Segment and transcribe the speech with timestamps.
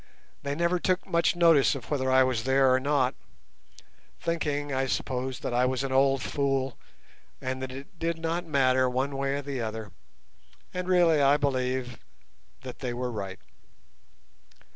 [0.41, 3.13] They never took much notice of whether I was there or not,
[4.19, 6.75] thinking, I suppose, that I was an old fool,
[7.39, 9.91] and that it did not matter one way or the other,
[10.73, 11.99] and really I believe
[12.61, 13.37] that they were right.